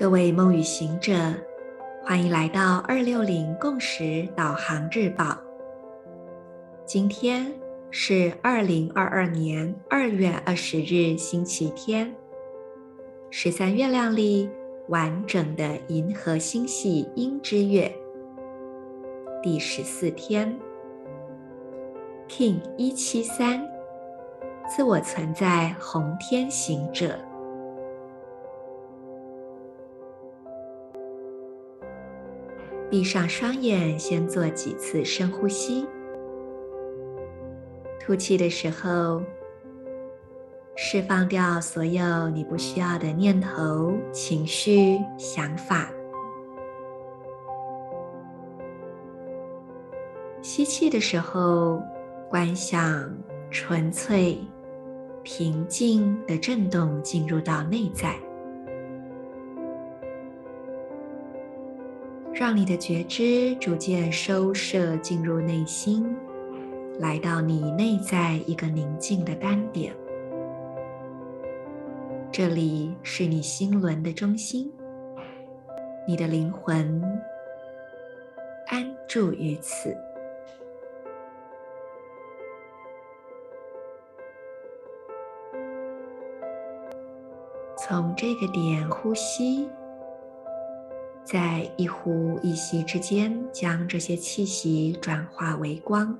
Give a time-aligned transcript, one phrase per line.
[0.00, 1.12] 各位梦与行者，
[2.02, 5.36] 欢迎来到二六零共识导航日报。
[6.86, 7.52] 今天
[7.90, 12.10] 是二零二二年二月二十日，星期天，
[13.30, 14.48] 十三月亮历
[14.88, 17.94] 完整的银河星系鹰之月
[19.42, 20.58] 第十四天
[22.26, 23.62] ，King 一七三，
[24.66, 27.18] 自我存在红天行者。
[32.90, 35.86] 闭上双眼，先做几次深呼吸。
[38.00, 39.22] 吐气的时候，
[40.74, 45.88] 释放掉所有你不需要的念头、情绪、想法。
[50.42, 51.80] 吸气的时候，
[52.28, 53.16] 观想
[53.52, 54.36] 纯粹、
[55.22, 58.16] 平静的震动进入到内在。
[62.40, 66.16] 让你的觉知逐渐收摄进入内心，
[66.98, 69.94] 来到你内在一个宁静的单点。
[72.32, 74.72] 这里是你心轮的中心，
[76.08, 77.02] 你的灵魂
[78.68, 79.94] 安住于此。
[87.76, 89.68] 从这个点呼吸。
[91.30, 96.12] 在一呼一吸之间，将这些气息转化为光。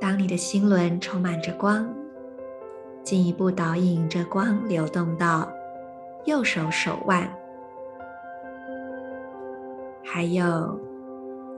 [0.00, 1.92] 当你的心轮充满着光，
[3.02, 5.52] 进一步导引着光流动到
[6.26, 7.28] 右手手腕，
[10.04, 10.80] 还有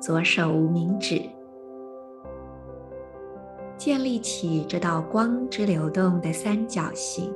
[0.01, 1.21] 左手无名指。
[3.77, 7.33] 建立起这道光之流动的三角形，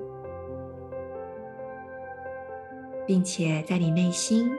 [3.07, 4.51] 并且在你内心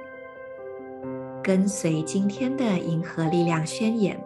[1.43, 4.19] 跟随今天的银河力量宣言。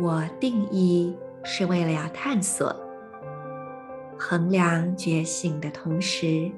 [0.00, 2.74] 我定义是为了要探索、
[4.18, 6.50] 衡量觉醒的同时，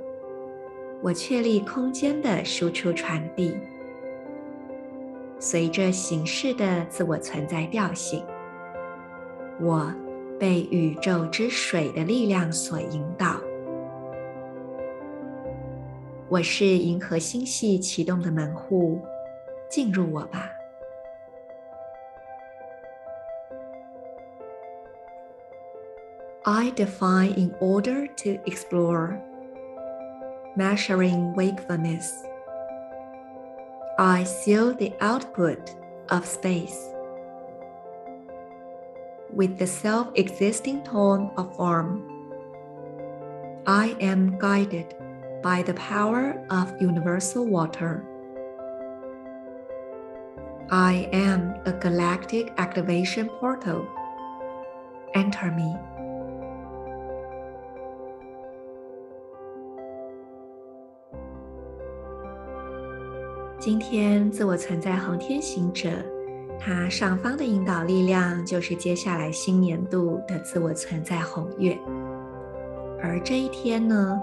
[1.01, 3.57] 我确立空间的输出传递。
[5.41, 8.25] 随着形式的自我存在调性，
[9.61, 9.93] 我
[10.39, 13.37] 被宇宙之水的力量所引导。
[16.29, 19.01] 我是银河星系启动的门户，
[19.71, 20.51] 进入我吧。
[26.43, 29.21] I define in order to explore,
[30.57, 32.11] measuring wakefulness.
[34.01, 35.75] I seal the output
[36.11, 36.89] of space
[39.29, 42.09] with the self-existing tone of form.
[43.67, 44.95] I am guided
[45.43, 48.05] by the power of universal water.
[50.71, 53.85] I am a galactic activation portal.
[55.15, 55.75] Enter me.
[63.61, 65.91] 今天自我存在恒天行者，
[66.61, 71.77] 它上方的引导力量就是接下来新年度的自我存在红月，
[73.03, 74.17] 而这一天呢，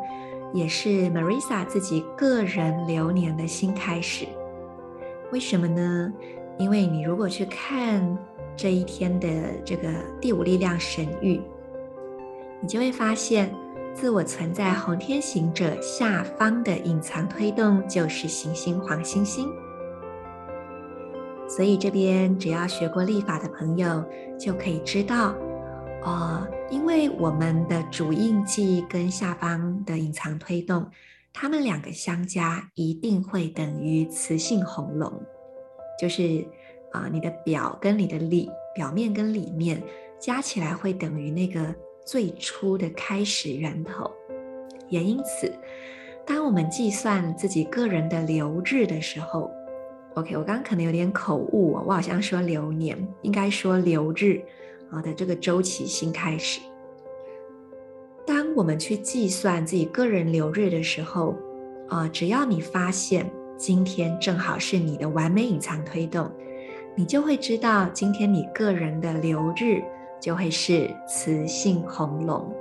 [0.53, 4.25] 也是 Marisa 自己个人流年的新开始。
[5.33, 6.13] 为什么呢？
[6.57, 8.17] 因为你如果去看
[8.55, 9.27] 这一天的
[9.65, 9.89] 这个
[10.21, 11.41] 第五力量神域，
[12.61, 13.53] 你就会发现。
[13.95, 19.49] 自我存在红天行者下方的隐藏推动就是行星黄星星，
[21.47, 24.03] 所以这边只要学过历法的朋友
[24.37, 25.33] 就可以知道，
[26.03, 30.85] 哦，因为我们的主印记跟下方的隐藏推动，
[31.31, 35.09] 它们两个相加一定会等于磁性红龙，
[35.97, 36.45] 就是
[36.91, 39.81] 啊、你的表跟你的里，表面跟里面
[40.19, 41.73] 加起来会等于那个。
[42.05, 44.09] 最初的开始源头，
[44.89, 45.51] 也因此，
[46.23, 49.49] 当我们计算自己个人的流日的时候
[50.13, 54.39] ，OK，我刚刚可能有点口误哦，我好像说流年，应该说流日
[54.91, 56.61] 啊的这个周期新开始。
[58.23, 61.35] 当我们去计算自己个人流日的时候，
[61.89, 63.27] 啊，只要你发现
[63.57, 66.31] 今天正好是你的完美隐藏推动，
[66.95, 69.83] 你就会知道今天你个人的流日。
[70.25, 72.51] 就会是雌性红龙。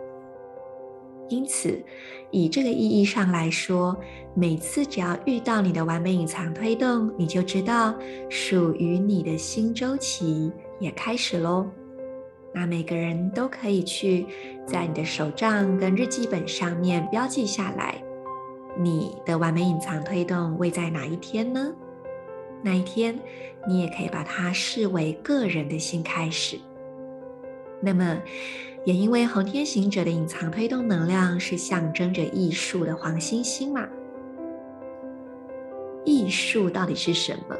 [1.30, 1.82] 因此，
[2.30, 3.96] 以这个意义上来说，
[4.34, 7.94] 每次只要遇到你的完美隐藏推动，你就知道
[8.28, 11.66] 属于你的新周期也开始喽。
[12.52, 14.26] 那每个人都可以去
[14.66, 17.94] 在你的手账跟日记本上面标记下来，
[18.78, 21.72] 你的完美隐藏推动位在哪一天呢？
[22.62, 23.18] 那一天，
[23.66, 26.58] 你也可以把它视为个人的新开始。
[27.84, 28.18] 那么，
[28.84, 33.86] 也因为红天行者的隐藏推动能量是象征着艺术的黄星星嘛。
[36.04, 37.56] 艺术到底是什么？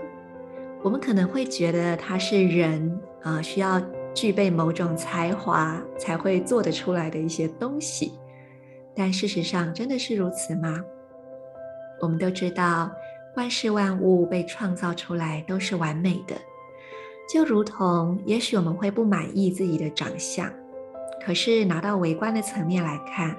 [0.83, 3.81] 我们可能会觉得它是人啊，需要
[4.15, 8.13] 具备某种才华才会做得出来的一些东西。
[8.95, 10.83] 但事实上，真的是如此吗？
[12.01, 12.91] 我们都知道，
[13.35, 16.37] 万事万物被创造出来都是完美的。
[17.27, 20.53] 就如同，也许我们会不满意自己的长相，
[21.25, 23.35] 可是拿到微观的层面来看，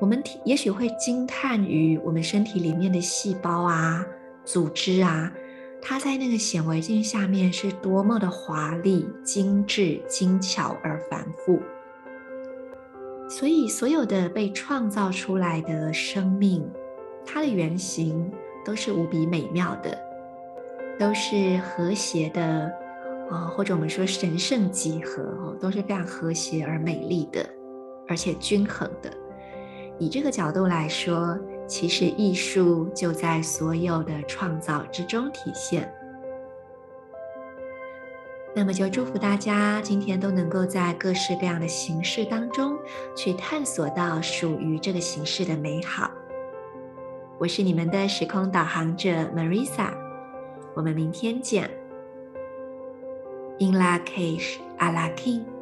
[0.00, 4.04] 我们也许会惊叹于我们身体里面的细胞啊、
[4.44, 5.30] 组织啊，
[5.80, 11.60] 它在那个显微镜下面是多么的华丽、精致、精巧而繁复。
[13.28, 16.66] 所以，所有的被创造出来的生命，
[17.26, 18.32] 它的原型
[18.64, 19.98] 都是无比美妙的，
[20.98, 22.72] 都是和谐的。
[23.32, 27.44] 啊，或者我们说神圣几何哦，都是非常和谐而美丽的，
[28.06, 29.10] 而且均衡的。
[29.98, 35.90] 以这个角度来说，其实艺术就在所有的创造之中体现。
[38.54, 42.76] 那么就祝福大家今天都能够在各式各样的形式当中
[43.16, 46.10] 去探索到属于这个形式的美好。
[47.38, 49.88] 我是你们的时空导航者 Marisa，
[50.74, 51.81] 我们明天见。
[53.62, 55.61] In la cage, Ala king.